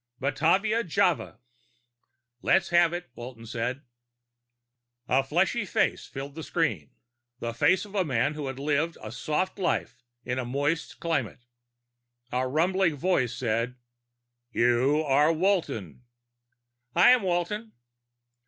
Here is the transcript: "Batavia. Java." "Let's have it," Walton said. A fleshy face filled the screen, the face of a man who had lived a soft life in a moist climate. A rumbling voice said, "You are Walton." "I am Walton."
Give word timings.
"Batavia. 0.19 0.83
Java." 0.83 1.37
"Let's 2.41 2.69
have 2.69 2.91
it," 2.91 3.11
Walton 3.13 3.45
said. 3.45 3.83
A 5.07 5.23
fleshy 5.23 5.63
face 5.63 6.07
filled 6.07 6.33
the 6.33 6.41
screen, 6.41 6.89
the 7.37 7.53
face 7.53 7.85
of 7.85 7.93
a 7.93 8.03
man 8.03 8.33
who 8.33 8.47
had 8.47 8.57
lived 8.57 8.97
a 9.03 9.11
soft 9.11 9.59
life 9.59 10.01
in 10.25 10.39
a 10.39 10.43
moist 10.43 10.99
climate. 10.99 11.45
A 12.31 12.47
rumbling 12.47 12.95
voice 12.95 13.35
said, 13.35 13.75
"You 14.51 15.01
are 15.03 15.31
Walton." 15.31 16.01
"I 16.95 17.11
am 17.11 17.21
Walton." 17.21 17.73